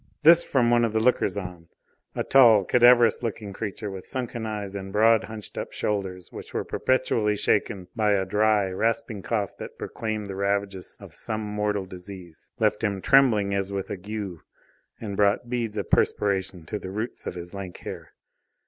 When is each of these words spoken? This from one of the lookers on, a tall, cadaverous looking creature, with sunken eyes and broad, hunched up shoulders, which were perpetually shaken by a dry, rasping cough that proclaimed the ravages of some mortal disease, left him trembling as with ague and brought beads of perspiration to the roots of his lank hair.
This 0.23 0.43
from 0.43 0.71
one 0.71 0.83
of 0.83 0.93
the 0.93 0.99
lookers 0.99 1.37
on, 1.37 1.67
a 2.15 2.23
tall, 2.23 2.63
cadaverous 2.63 3.21
looking 3.21 3.53
creature, 3.53 3.91
with 3.91 4.07
sunken 4.07 4.47
eyes 4.47 4.73
and 4.73 4.91
broad, 4.91 5.25
hunched 5.25 5.59
up 5.59 5.73
shoulders, 5.73 6.31
which 6.31 6.55
were 6.55 6.63
perpetually 6.63 7.35
shaken 7.35 7.87
by 7.95 8.13
a 8.13 8.25
dry, 8.25 8.71
rasping 8.71 9.21
cough 9.21 9.55
that 9.57 9.77
proclaimed 9.77 10.27
the 10.27 10.35
ravages 10.35 10.97
of 10.99 11.13
some 11.13 11.41
mortal 11.41 11.85
disease, 11.85 12.49
left 12.57 12.83
him 12.83 12.99
trembling 12.99 13.53
as 13.53 13.71
with 13.71 13.91
ague 13.91 14.39
and 14.99 15.15
brought 15.15 15.51
beads 15.51 15.77
of 15.77 15.91
perspiration 15.91 16.65
to 16.65 16.79
the 16.79 16.89
roots 16.89 17.27
of 17.27 17.35
his 17.35 17.53
lank 17.53 17.77
hair. 17.81 18.13